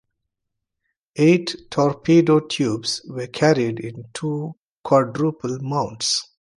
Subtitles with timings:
[1.15, 6.27] Eight torpedo tubes were carried in two quadruple mounts.